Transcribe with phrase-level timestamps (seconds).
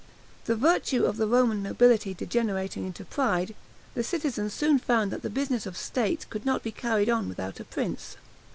[0.45, 3.53] The virtue of the Roman nobility degenerating into pride,
[3.93, 7.29] the citizens soon found that the business of the state could not be carried on
[7.29, 8.17] without a prince.